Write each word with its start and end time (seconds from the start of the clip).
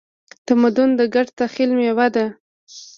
تمدن 0.47 0.89
د 0.99 1.01
ګډ 1.15 1.27
تخیل 1.39 1.71
میوه 1.79 2.07
ده. 2.15 2.25